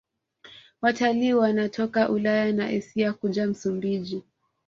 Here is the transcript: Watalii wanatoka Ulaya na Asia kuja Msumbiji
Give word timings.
Watalii 0.81 1.33
wanatoka 1.33 2.09
Ulaya 2.09 2.53
na 2.53 2.67
Asia 2.67 3.13
kuja 3.13 3.47
Msumbiji 3.47 4.23